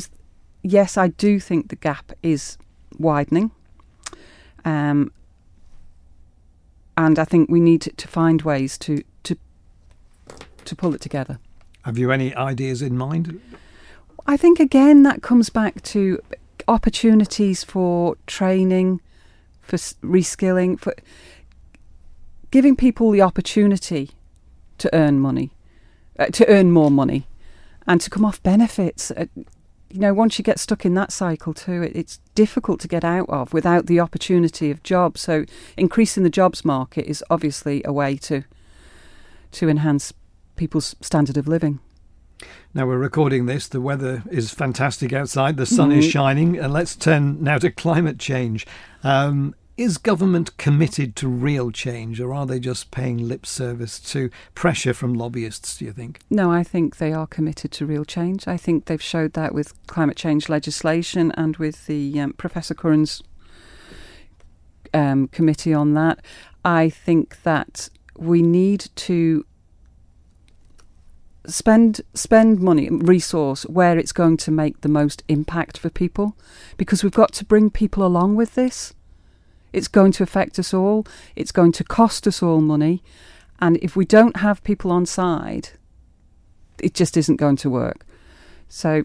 yes 0.62 0.96
I 0.96 1.08
do 1.08 1.40
think 1.40 1.68
the 1.68 1.76
gap 1.76 2.12
is 2.22 2.56
widening. 2.98 3.50
Um, 4.64 5.12
and 6.96 7.18
I 7.18 7.24
think 7.24 7.50
we 7.50 7.60
need 7.60 7.82
to 7.82 8.08
find 8.08 8.42
ways 8.42 8.78
to 8.78 9.02
to 9.24 9.36
to 10.64 10.76
pull 10.76 10.94
it 10.94 11.00
together 11.00 11.38
Have 11.82 11.98
you 11.98 12.10
any 12.10 12.34
ideas 12.34 12.82
in 12.82 12.96
mind? 12.96 13.40
I 14.26 14.36
think 14.36 14.58
again 14.58 15.02
that 15.04 15.22
comes 15.22 15.50
back 15.50 15.82
to 15.84 16.20
opportunities 16.68 17.62
for 17.62 18.16
training, 18.26 19.00
for 19.60 19.76
reskilling, 19.76 20.78
for 20.78 20.94
giving 22.50 22.76
people 22.76 23.10
the 23.10 23.22
opportunity 23.22 24.10
to 24.78 24.90
earn 24.94 25.20
money, 25.20 25.52
uh, 26.18 26.26
to 26.26 26.48
earn 26.48 26.72
more 26.72 26.90
money, 26.90 27.26
and 27.86 28.00
to 28.00 28.10
come 28.10 28.24
off 28.24 28.42
benefits. 28.42 29.10
Uh, 29.10 29.26
you 29.96 30.02
know, 30.02 30.12
once 30.12 30.38
you 30.38 30.42
get 30.42 30.60
stuck 30.60 30.84
in 30.84 30.92
that 30.92 31.10
cycle 31.10 31.54
too, 31.54 31.82
it, 31.82 31.96
it's 31.96 32.18
difficult 32.34 32.80
to 32.80 32.88
get 32.88 33.02
out 33.02 33.30
of 33.30 33.54
without 33.54 33.86
the 33.86 33.98
opportunity 33.98 34.70
of 34.70 34.82
jobs. 34.82 35.22
So, 35.22 35.46
increasing 35.78 36.22
the 36.22 36.28
jobs 36.28 36.66
market 36.66 37.06
is 37.06 37.24
obviously 37.30 37.80
a 37.86 37.92
way 37.94 38.16
to 38.18 38.44
to 39.52 39.68
enhance 39.70 40.12
people's 40.56 40.94
standard 41.00 41.38
of 41.38 41.48
living. 41.48 41.78
Now 42.74 42.86
we're 42.86 42.98
recording 42.98 43.46
this. 43.46 43.68
The 43.68 43.80
weather 43.80 44.22
is 44.30 44.50
fantastic 44.52 45.14
outside. 45.14 45.56
The 45.56 45.64
sun 45.64 45.92
is 45.92 46.04
Mhm. 46.04 46.10
shining. 46.10 46.58
And 46.58 46.74
let's 46.74 46.94
turn 46.94 47.42
now 47.42 47.56
to 47.56 47.70
climate 47.70 48.18
change. 48.18 48.66
Um, 49.02 49.54
is 49.76 49.98
government 49.98 50.56
committed 50.56 51.14
to 51.16 51.28
real 51.28 51.70
change, 51.70 52.20
or 52.20 52.32
are 52.32 52.46
they 52.46 52.58
just 52.58 52.90
paying 52.90 53.28
lip 53.28 53.44
service 53.44 54.00
to 54.00 54.30
pressure 54.54 54.94
from 54.94 55.14
lobbyists? 55.14 55.76
Do 55.78 55.84
you 55.84 55.92
think? 55.92 56.20
No, 56.30 56.50
I 56.50 56.62
think 56.62 56.96
they 56.96 57.12
are 57.12 57.26
committed 57.26 57.72
to 57.72 57.86
real 57.86 58.04
change. 58.04 58.48
I 58.48 58.56
think 58.56 58.86
they've 58.86 59.02
showed 59.02 59.34
that 59.34 59.54
with 59.54 59.74
climate 59.86 60.16
change 60.16 60.48
legislation 60.48 61.30
and 61.32 61.56
with 61.58 61.86
the 61.86 62.18
um, 62.20 62.32
Professor 62.32 62.74
Curran's 62.74 63.22
um, 64.94 65.28
committee 65.28 65.74
on 65.74 65.92
that. 65.94 66.24
I 66.64 66.88
think 66.88 67.42
that 67.42 67.90
we 68.16 68.40
need 68.40 68.88
to 68.96 69.44
spend 71.46 72.00
spend 72.12 72.60
money 72.60 72.88
resource 72.90 73.62
where 73.64 73.96
it's 73.96 74.10
going 74.10 74.36
to 74.36 74.50
make 74.50 74.80
the 74.80 74.88
most 74.88 75.22
impact 75.28 75.78
for 75.78 75.90
people 75.90 76.36
because 76.76 77.04
we've 77.04 77.12
got 77.12 77.32
to 77.32 77.44
bring 77.44 77.70
people 77.70 78.04
along 78.04 78.34
with 78.34 78.54
this 78.54 78.94
it's 79.76 79.88
going 79.88 80.12
to 80.12 80.22
affect 80.22 80.58
us 80.58 80.74
all 80.74 81.06
it's 81.36 81.52
going 81.52 81.72
to 81.72 81.84
cost 81.84 82.26
us 82.26 82.42
all 82.42 82.60
money 82.60 83.02
and 83.60 83.76
if 83.78 83.94
we 83.94 84.04
don't 84.04 84.38
have 84.38 84.62
people 84.64 84.90
on 84.90 85.06
side 85.06 85.70
it 86.80 86.94
just 86.94 87.16
isn't 87.16 87.36
going 87.36 87.56
to 87.56 87.70
work 87.70 88.04
so 88.68 89.04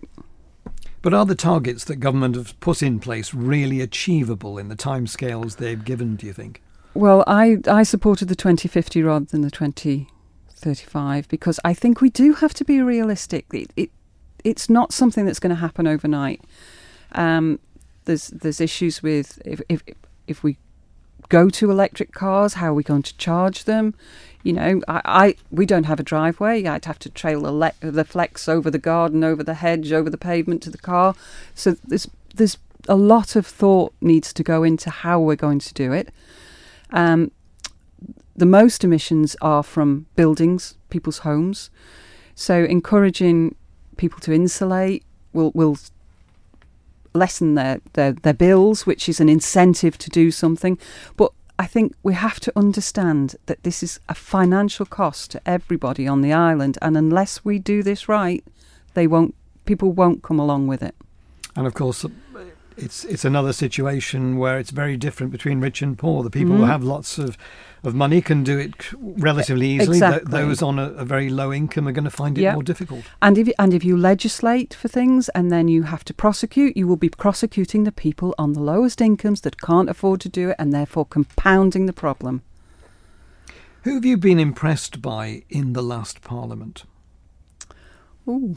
But 1.01 1.13
are 1.13 1.25
the 1.25 1.35
targets 1.35 1.83
that 1.85 1.97
government 1.97 2.35
have 2.35 2.59
put 2.59 2.83
in 2.83 2.99
place 2.99 3.33
really 3.33 3.81
achievable 3.81 4.57
in 4.57 4.69
the 4.69 4.75
timescales 4.75 5.57
they've 5.57 5.83
given? 5.83 6.15
Do 6.15 6.27
you 6.27 6.33
think? 6.33 6.61
Well, 6.93 7.23
I, 7.25 7.57
I 7.67 7.83
supported 7.83 8.27
the 8.27 8.35
2050 8.35 9.01
rather 9.01 9.25
than 9.25 9.41
the 9.41 9.51
2035 9.51 11.27
because 11.27 11.59
I 11.63 11.73
think 11.73 12.01
we 12.01 12.09
do 12.09 12.33
have 12.33 12.53
to 12.55 12.65
be 12.65 12.81
realistic. 12.81 13.45
It, 13.53 13.71
it 13.75 13.91
it's 14.43 14.69
not 14.69 14.91
something 14.91 15.25
that's 15.25 15.39
going 15.39 15.55
to 15.55 15.61
happen 15.61 15.87
overnight. 15.87 16.41
Um, 17.13 17.59
there's 18.05 18.27
there's 18.29 18.59
issues 18.59 19.01
with 19.01 19.41
if, 19.45 19.61
if 19.69 19.83
if 20.31 20.43
we 20.43 20.57
go 21.29 21.49
to 21.49 21.71
electric 21.71 22.11
cars, 22.11 22.55
how 22.55 22.71
are 22.71 22.73
we 22.73 22.83
going 22.83 23.03
to 23.03 23.17
charge 23.17 23.65
them? 23.65 23.93
You 24.43 24.53
know, 24.53 24.81
I, 24.87 25.01
I 25.05 25.35
we 25.51 25.65
don't 25.65 25.85
have 25.85 25.99
a 25.99 26.03
driveway. 26.03 26.65
I'd 26.65 26.85
have 26.85 26.99
to 26.99 27.09
trail 27.09 27.41
the, 27.41 27.51
le- 27.51 27.73
the 27.79 28.03
flex 28.03 28.49
over 28.49 28.71
the 28.71 28.79
garden, 28.79 29.23
over 29.23 29.43
the 29.43 29.53
hedge, 29.53 29.91
over 29.91 30.09
the 30.09 30.17
pavement 30.17 30.63
to 30.63 30.69
the 30.69 30.77
car. 30.77 31.15
So 31.53 31.75
there's 31.87 32.07
there's 32.35 32.57
a 32.89 32.95
lot 32.95 33.35
of 33.35 33.45
thought 33.45 33.93
needs 34.01 34.33
to 34.33 34.43
go 34.43 34.63
into 34.63 34.89
how 34.89 35.19
we're 35.19 35.35
going 35.35 35.59
to 35.59 35.73
do 35.73 35.93
it. 35.93 36.09
Um, 36.89 37.31
the 38.35 38.45
most 38.45 38.83
emissions 38.83 39.35
are 39.41 39.63
from 39.63 40.07
buildings, 40.15 40.75
people's 40.89 41.19
homes. 41.19 41.69
So 42.33 42.63
encouraging 42.63 43.55
people 43.97 44.19
to 44.21 44.33
insulate 44.33 45.03
will 45.33 45.51
will 45.53 45.77
lessen 47.13 47.55
their, 47.55 47.81
their, 47.93 48.13
their 48.13 48.33
bills, 48.33 48.85
which 48.85 49.07
is 49.09 49.19
an 49.19 49.29
incentive 49.29 49.97
to 49.99 50.09
do 50.09 50.31
something. 50.31 50.77
But 51.17 51.31
I 51.59 51.67
think 51.67 51.93
we 52.01 52.13
have 52.13 52.39
to 52.41 52.53
understand 52.55 53.35
that 53.45 53.63
this 53.63 53.83
is 53.83 53.99
a 54.09 54.15
financial 54.15 54.85
cost 54.85 55.31
to 55.31 55.41
everybody 55.45 56.07
on 56.07 56.21
the 56.21 56.33
island, 56.33 56.77
and 56.81 56.97
unless 56.97 57.45
we 57.45 57.59
do 57.59 57.83
this 57.83 58.09
right, 58.09 58.43
they 58.93 59.07
won't. 59.07 59.35
People 59.65 59.91
won't 59.91 60.23
come 60.23 60.39
along 60.39 60.67
with 60.67 60.81
it. 60.81 60.95
And 61.55 61.67
of 61.67 61.75
course, 61.75 62.05
it's 62.77 63.03
it's 63.05 63.25
another 63.25 63.53
situation 63.53 64.37
where 64.37 64.57
it's 64.59 64.71
very 64.71 64.97
different 64.97 65.31
between 65.31 65.59
rich 65.59 65.81
and 65.81 65.97
poor. 65.97 66.23
The 66.23 66.29
people 66.29 66.55
who 66.55 66.63
Mhm. 66.63 66.67
have 66.67 66.83
lots 66.83 67.17
of 67.17 67.37
of 67.83 67.95
money 67.95 68.21
can 68.21 68.43
do 68.43 68.59
it 68.59 68.73
relatively 68.99 69.67
easily. 69.71 69.99
Th- 69.99 70.21
those 70.23 70.61
on 70.61 70.77
a, 70.79 70.89
a 70.91 71.03
very 71.05 71.29
low 71.29 71.51
income 71.51 71.87
are 71.87 71.91
going 71.91 72.03
to 72.05 72.11
find 72.11 72.37
it 72.37 72.41
Yeah. 72.41 72.53
more 72.53 72.63
difficult. 72.63 73.03
And 73.21 73.37
if 73.37 73.49
and 73.57 73.73
if 73.73 73.83
you 73.83 73.97
legislate 73.97 74.73
for 74.73 74.87
things 74.87 75.29
and 75.29 75.51
then 75.51 75.67
you 75.67 75.83
have 75.83 76.03
to 76.05 76.13
prosecute, 76.13 76.77
you 76.77 76.87
will 76.87 76.95
be 76.97 77.09
prosecuting 77.09 77.83
the 77.83 77.91
people 77.91 78.33
on 78.37 78.53
the 78.53 78.61
lowest 78.61 79.01
incomes 79.01 79.41
that 79.41 79.59
can't 79.61 79.89
afford 79.89 80.21
to 80.21 80.29
do 80.29 80.49
it, 80.49 80.55
and 80.59 80.71
therefore 80.71 81.05
compounding 81.05 81.87
the 81.87 81.93
problem. 81.93 82.41
Who 83.83 83.95
have 83.95 84.05
you 84.05 84.15
been 84.17 84.39
impressed 84.39 85.01
by 85.01 85.43
in 85.49 85.73
the 85.73 85.81
last 85.81 86.21
Parliament? 86.21 86.83
Oh, 88.27 88.55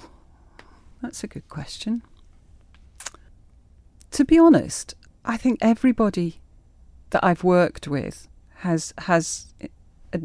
that's 1.00 1.24
a 1.24 1.26
good 1.26 1.48
question. 1.48 2.02
To 4.14 4.24
be 4.24 4.38
honest, 4.38 4.94
I 5.24 5.36
think 5.36 5.58
everybody 5.60 6.40
that 7.10 7.24
I've 7.24 7.42
worked 7.42 7.88
with 7.88 8.28
has 8.58 8.94
has 8.98 9.52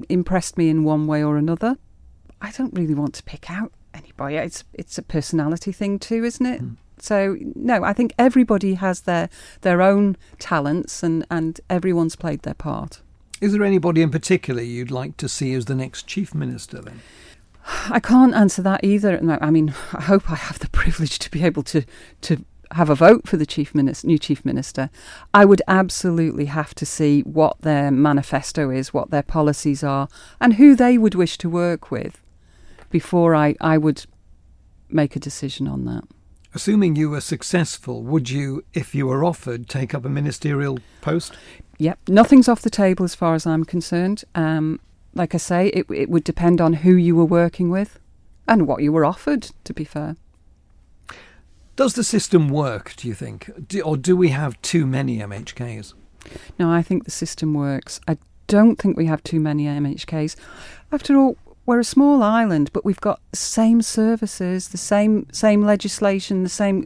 impressed 0.08 0.60
me 0.60 0.70
in 0.70 0.84
one 0.84 1.08
way 1.08 1.24
or 1.24 1.38
another. 1.38 1.76
I 2.40 2.52
don't 2.52 2.72
really 2.72 2.94
want 2.94 3.16
to 3.16 3.24
pick 3.24 3.50
out 3.50 3.72
anybody. 3.96 4.36
It's 4.36 4.64
it's 4.74 5.00
a 5.00 5.02
personality 5.02 5.72
thing 5.72 5.98
too, 5.98 6.24
isn't 6.24 6.46
it? 6.46 6.62
Mm. 6.62 6.78
So 7.00 7.38
no, 7.56 7.84
I 7.84 7.94
think 7.94 8.14
everybody 8.20 8.76
has 8.76 9.02
their 9.02 9.28
their 9.62 9.82
own 9.82 10.18
talents 10.38 11.02
and 11.02 11.26
and 11.32 11.60
everyone's 11.68 12.16
played 12.16 12.44
their 12.44 12.54
part. 12.54 13.02
Is 13.42 13.54
there 13.54 13.64
anybody 13.64 14.04
in 14.04 14.12
particular 14.12 14.62
you'd 14.62 14.92
like 14.92 15.18
to 15.18 15.28
see 15.28 15.56
as 15.56 15.66
the 15.66 15.74
next 15.74 16.06
chief 16.06 16.36
minister? 16.36 16.80
Then 16.80 17.02
I 17.90 18.00
can't 18.00 18.36
answer 18.36 18.62
that 18.62 18.84
either. 18.84 19.20
I 19.42 19.50
mean, 19.50 19.74
I 19.94 20.02
hope 20.02 20.30
I 20.30 20.36
have 20.36 20.60
the 20.60 20.70
privilege 20.82 21.18
to 21.18 21.32
be 21.32 21.44
able 21.44 21.64
to 21.64 21.84
to 22.22 22.46
have 22.72 22.90
a 22.90 22.96
vote 22.96 23.28
for 23.28 23.38
the 23.38 23.46
chief 23.46 23.74
minister, 23.74 24.08
new 24.08 24.20
chief 24.20 24.46
minister. 24.46 24.90
I 25.34 25.46
would 25.46 25.62
absolutely 25.68 26.46
have 26.46 26.76
to 26.76 26.86
see 26.86 27.22
what 27.22 27.60
their 27.62 27.92
manifesto 27.92 28.70
is, 28.70 28.94
what 28.94 29.10
their 29.10 29.24
policies 29.24 29.84
are, 29.84 30.08
and 30.40 30.54
who 30.54 30.76
they 30.76 30.98
would 30.98 31.16
wish 31.16 31.38
to 31.40 31.50
work 31.50 31.92
with 31.92 32.22
before 32.90 33.36
I, 33.36 33.56
I 33.60 33.78
would 33.78 34.06
make 34.90 35.16
a 35.16 35.20
decision 35.20 35.68
on 35.68 35.86
that. 35.86 36.04
assuming 36.54 36.96
you 36.96 37.10
were 37.10 37.22
successful, 37.22 38.04
would 38.04 38.30
you, 38.30 38.64
if 38.74 38.96
you 38.96 39.08
were 39.08 39.24
offered, 39.24 39.70
take 39.70 39.94
up 39.94 40.06
a 40.06 40.10
ministerial 40.10 40.80
post? 41.02 41.34
Yep, 41.78 42.00
nothing's 42.08 42.50
off 42.50 42.62
the 42.62 42.70
table 42.70 43.06
as 43.06 43.16
far 43.16 43.36
as 43.36 43.46
I'm 43.46 43.64
concerned. 43.64 44.24
Um, 44.36 44.80
like 45.14 45.34
I 45.34 45.38
say, 45.38 45.68
it 45.68 45.86
it 45.90 46.10
would 46.10 46.24
depend 46.24 46.60
on 46.62 46.74
who 46.74 46.94
you 46.94 47.16
were 47.16 47.26
working 47.26 47.70
with 47.70 48.00
and 48.48 48.68
what 48.68 48.82
you 48.82 48.92
were 48.92 49.06
offered. 49.06 49.50
To 49.64 49.74
be 49.74 49.84
fair. 49.84 50.16
Does 51.80 51.94
the 51.94 52.04
system 52.04 52.50
work? 52.50 52.94
Do 52.98 53.08
you 53.08 53.14
think, 53.14 53.50
do, 53.70 53.80
or 53.80 53.96
do 53.96 54.18
we 54.18 54.32
have 54.32 54.62
too 54.62 54.86
many 54.86 55.20
MHKs? 55.20 55.94
No, 56.60 56.70
I 56.70 56.82
think 56.82 57.06
the 57.06 57.10
system 57.10 57.54
works. 57.54 58.02
I 58.06 58.18
don't 58.48 58.76
think 58.76 58.98
we 58.98 59.06
have 59.06 59.24
too 59.24 59.40
many 59.40 59.64
MHKs. 59.64 60.36
After 60.92 61.16
all, 61.16 61.38
we're 61.66 61.80
a 61.80 61.86
small 61.86 62.22
island, 62.22 62.70
but 62.74 62.84
we've 62.84 63.00
got 63.00 63.22
the 63.32 63.38
same 63.38 63.82
services, 63.82 64.68
the 64.68 64.78
same 64.78 65.28
same 65.32 65.62
legislation, 65.62 66.44
the 66.44 66.50
same 66.50 66.86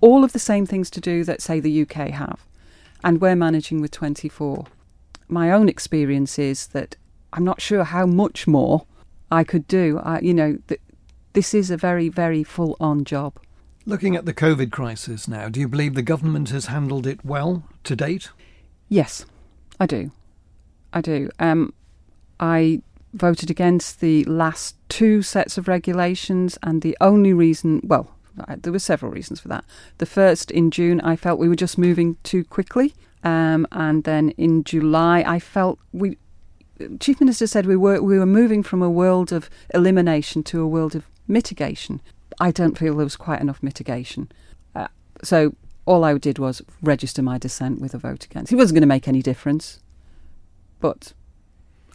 all 0.00 0.24
of 0.24 0.32
the 0.32 0.38
same 0.38 0.64
things 0.64 0.88
to 0.92 1.02
do 1.02 1.22
that 1.24 1.42
say 1.42 1.60
the 1.60 1.82
UK 1.82 2.08
have. 2.08 2.46
And 3.04 3.20
we're 3.20 3.36
managing 3.36 3.82
with 3.82 3.90
24. 3.90 4.64
My 5.28 5.52
own 5.52 5.68
experience 5.68 6.38
is 6.38 6.68
that 6.68 6.96
I'm 7.34 7.44
not 7.44 7.60
sure 7.60 7.84
how 7.84 8.06
much 8.06 8.46
more 8.46 8.86
I 9.30 9.44
could 9.44 9.68
do. 9.68 10.00
I, 10.02 10.20
you 10.20 10.32
know, 10.32 10.56
th- 10.68 10.80
this 11.34 11.52
is 11.52 11.70
a 11.70 11.76
very 11.76 12.08
very 12.08 12.42
full 12.42 12.74
on 12.80 13.04
job. 13.04 13.34
Looking 13.86 14.16
at 14.16 14.24
the 14.24 14.32
COVID 14.32 14.72
crisis 14.72 15.28
now, 15.28 15.50
do 15.50 15.60
you 15.60 15.68
believe 15.68 15.94
the 15.94 16.02
government 16.02 16.48
has 16.50 16.66
handled 16.66 17.06
it 17.06 17.22
well 17.22 17.64
to 17.84 17.94
date? 17.94 18.30
Yes, 18.88 19.26
I 19.78 19.84
do. 19.84 20.10
I 20.94 21.02
do. 21.02 21.28
Um, 21.38 21.74
I 22.40 22.80
voted 23.12 23.50
against 23.50 24.00
the 24.00 24.24
last 24.24 24.76
two 24.88 25.20
sets 25.20 25.58
of 25.58 25.68
regulations, 25.68 26.56
and 26.62 26.80
the 26.80 26.96
only 27.02 27.34
reason, 27.34 27.82
well, 27.84 28.08
there 28.56 28.72
were 28.72 28.78
several 28.78 29.12
reasons 29.12 29.38
for 29.38 29.48
that. 29.48 29.66
The 29.98 30.06
first, 30.06 30.50
in 30.50 30.70
June, 30.70 31.02
I 31.02 31.14
felt 31.14 31.38
we 31.38 31.48
were 31.48 31.54
just 31.54 31.76
moving 31.76 32.16
too 32.22 32.42
quickly, 32.42 32.94
um, 33.22 33.66
and 33.70 34.04
then 34.04 34.30
in 34.30 34.64
July, 34.64 35.22
I 35.26 35.38
felt 35.38 35.78
we. 35.92 36.16
Chief 37.00 37.20
Minister 37.20 37.46
said 37.46 37.66
we 37.66 37.76
were 37.76 38.02
we 38.02 38.18
were 38.18 38.26
moving 38.26 38.62
from 38.62 38.82
a 38.82 38.90
world 38.90 39.30
of 39.30 39.48
elimination 39.72 40.42
to 40.44 40.60
a 40.60 40.66
world 40.66 40.96
of 40.96 41.06
mitigation. 41.28 42.00
I 42.40 42.50
don't 42.50 42.78
feel 42.78 42.96
there 42.96 43.04
was 43.04 43.16
quite 43.16 43.40
enough 43.40 43.62
mitigation. 43.62 44.30
Uh, 44.74 44.88
so 45.22 45.54
all 45.86 46.04
I 46.04 46.16
did 46.18 46.38
was 46.38 46.62
register 46.82 47.22
my 47.22 47.38
dissent 47.38 47.80
with 47.80 47.94
a 47.94 47.98
vote 47.98 48.24
against. 48.24 48.52
It 48.52 48.56
wasn't 48.56 48.76
going 48.76 48.82
to 48.82 48.86
make 48.86 49.08
any 49.08 49.22
difference, 49.22 49.80
but 50.80 51.12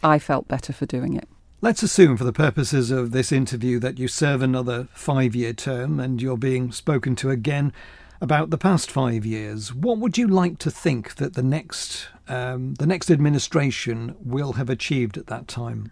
I 0.02 0.18
felt 0.18 0.48
better 0.48 0.72
for 0.72 0.86
doing 0.86 1.16
it. 1.16 1.28
Let's 1.62 1.82
assume, 1.82 2.16
for 2.16 2.24
the 2.24 2.32
purposes 2.32 2.90
of 2.90 3.10
this 3.10 3.30
interview, 3.30 3.78
that 3.80 3.98
you 3.98 4.08
serve 4.08 4.40
another 4.40 4.88
five 4.94 5.34
year 5.34 5.52
term 5.52 6.00
and 6.00 6.22
you're 6.22 6.38
being 6.38 6.72
spoken 6.72 7.14
to 7.16 7.28
again 7.28 7.72
about 8.20 8.50
the 8.50 8.58
past 8.58 8.90
five 8.90 9.26
years. 9.26 9.74
What 9.74 9.98
would 9.98 10.16
you 10.16 10.26
like 10.26 10.58
to 10.58 10.70
think 10.70 11.16
that 11.16 11.34
the 11.34 11.42
next, 11.42 12.08
um, 12.28 12.74
the 12.74 12.86
next 12.86 13.10
administration 13.10 14.14
will 14.20 14.54
have 14.54 14.70
achieved 14.70 15.18
at 15.18 15.26
that 15.26 15.48
time? 15.48 15.90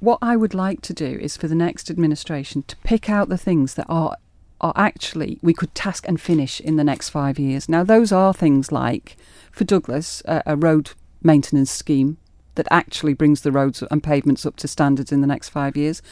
What 0.00 0.18
I 0.22 0.34
would 0.34 0.54
like 0.54 0.80
to 0.82 0.94
do 0.94 1.18
is 1.20 1.36
for 1.36 1.46
the 1.46 1.54
next 1.54 1.90
administration 1.90 2.62
to 2.68 2.76
pick 2.78 3.10
out 3.10 3.28
the 3.28 3.38
things 3.38 3.74
that 3.74 3.86
are 3.88 4.16
are 4.62 4.72
actually 4.76 5.38
we 5.42 5.54
could 5.54 5.74
task 5.74 6.06
and 6.06 6.20
finish 6.20 6.60
in 6.60 6.76
the 6.76 6.84
next 6.84 7.10
five 7.10 7.38
years. 7.38 7.68
Now, 7.68 7.82
those 7.82 8.12
are 8.12 8.34
things 8.34 8.70
like, 8.70 9.16
for 9.50 9.64
Douglas, 9.64 10.22
a, 10.26 10.42
a 10.44 10.56
road 10.56 10.90
maintenance 11.22 11.70
scheme 11.70 12.18
that 12.56 12.66
actually 12.70 13.14
brings 13.14 13.40
the 13.40 13.52
roads 13.52 13.82
and 13.90 14.02
pavements 14.02 14.44
up 14.44 14.56
to 14.56 14.68
standards 14.68 15.12
in 15.12 15.22
the 15.22 15.26
next 15.26 15.48
five 15.48 15.76
years, 15.76 16.02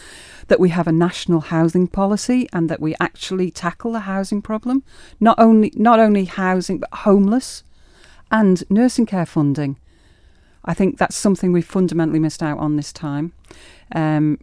that 0.47 0.61
we 0.61 0.71
have 0.71 0.87
a 0.87 0.93
national 0.93 1.41
housing 1.41 1.87
policy 1.87 2.49
and 2.53 2.71
that 2.71 2.81
we 2.81 2.95
actually 3.01 3.51
tackle 3.51 3.93
the 3.93 4.01
housing 4.01 4.41
problem, 4.41 4.83
not 5.21 5.39
only 5.39 5.73
not 5.75 5.99
only 5.99 6.25
housing 6.25 6.79
but 6.79 6.93
homeless, 6.93 7.65
and 8.31 8.65
nursing 8.71 9.07
care 9.07 9.27
funding. 9.27 9.79
I 10.69 10.75
think 10.75 10.99
that's 10.99 11.17
something 11.17 11.51
we've 11.51 11.65
fundamentally 11.65 12.19
missed 12.19 12.43
out 12.43 12.59
on 12.59 12.77
this 12.77 12.93
time. 12.93 13.33
Um, 13.95 14.39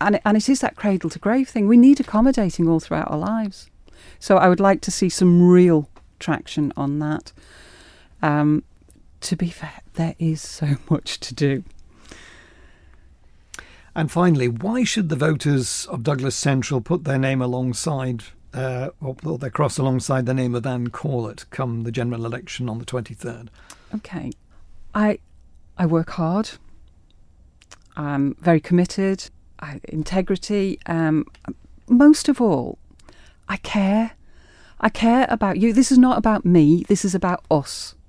and, 0.00 0.16
it, 0.16 0.22
and 0.24 0.36
it 0.36 0.48
is 0.48 0.60
that 0.60 0.74
cradle 0.74 1.08
to 1.10 1.20
grave 1.20 1.48
thing. 1.48 1.68
We 1.68 1.76
need 1.76 2.00
accommodating 2.00 2.68
all 2.68 2.80
throughout 2.80 3.08
our 3.12 3.16
lives. 3.16 3.70
So 4.18 4.36
I 4.36 4.48
would 4.48 4.58
like 4.58 4.80
to 4.82 4.90
see 4.90 5.08
some 5.08 5.48
real 5.48 5.88
traction 6.18 6.72
on 6.76 6.98
that. 6.98 7.32
Um, 8.20 8.64
to 9.20 9.36
be 9.36 9.48
fair, 9.48 9.80
there 9.94 10.16
is 10.18 10.40
so 10.40 10.74
much 10.90 11.20
to 11.20 11.34
do. 11.34 11.62
And 13.94 14.10
finally, 14.10 14.48
why 14.48 14.82
should 14.82 15.08
the 15.08 15.16
voters 15.16 15.86
of 15.86 16.02
Douglas 16.02 16.34
Central 16.34 16.80
put 16.80 17.04
their 17.04 17.16
name 17.16 17.40
alongside, 17.40 18.24
uh, 18.52 18.90
or 19.00 19.14
put 19.14 19.40
their 19.40 19.50
cross 19.50 19.78
alongside 19.78 20.26
the 20.26 20.34
name 20.34 20.56
of 20.56 20.66
Anne 20.66 20.88
Corlett 20.88 21.48
come 21.50 21.84
the 21.84 21.92
general 21.92 22.26
election 22.26 22.68
on 22.68 22.80
the 22.80 22.84
23rd? 22.84 23.48
Okay, 23.94 24.32
I 24.96 25.18
I 25.76 25.84
work 25.84 26.10
hard. 26.12 26.52
I'm 27.96 28.34
very 28.40 28.60
committed. 28.60 29.28
I, 29.60 29.80
integrity. 29.84 30.78
Um, 30.86 31.26
most 31.88 32.28
of 32.28 32.40
all, 32.40 32.78
I 33.46 33.58
care. 33.58 34.12
I 34.80 34.88
care 34.88 35.26
about 35.28 35.58
you. 35.58 35.72
This 35.72 35.92
is 35.92 35.98
not 35.98 36.18
about 36.18 36.44
me. 36.44 36.84
This 36.88 37.04
is 37.04 37.14
about 37.14 37.44
us. 37.50 37.95